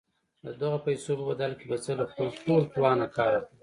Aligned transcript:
د 0.45 0.47
دغو 0.59 0.77
پيسو 0.85 1.11
په 1.19 1.23
بدل 1.29 1.51
کې 1.59 1.65
به 1.69 1.77
زه 1.83 1.91
له 1.99 2.05
خپل 2.11 2.27
ټول 2.45 2.61
توانه 2.75 3.07
کار 3.17 3.31
اخلم. 3.39 3.55